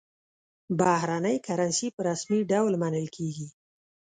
بهرنۍ 0.79 1.37
کرنسي 1.47 1.87
په 1.95 2.01
رسمي 2.09 2.39
ډول 2.51 2.73
منل 2.81 3.07
کېږي. 3.15 3.47